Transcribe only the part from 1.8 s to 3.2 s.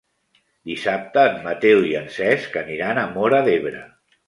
i en Cesc aniran a